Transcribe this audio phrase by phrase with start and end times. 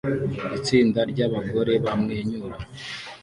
[0.57, 2.57] Itsinda ryabagore bamwenyura